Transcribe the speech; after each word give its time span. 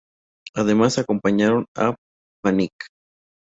Además 0.55 0.97
acompañaron 0.97 1.67
a 1.77 1.95
Panic! 2.43 2.73